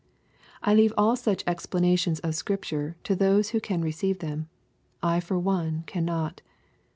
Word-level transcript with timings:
I 0.63 0.73
leave 0.73 0.95
all 0.97 1.15
such 1.15 1.43
explanations 1.45 2.19
of 2.21 2.33
Scripture 2.33 2.95
to 3.03 3.13
those 3.15 3.49
who 3.49 3.59
can 3.61 3.81
re 3.83 3.91
ceive 3.91 4.17
them. 4.17 4.49
I 5.03 5.19
for 5.19 5.37
one 5.37 5.83
cannot. 5.85 6.41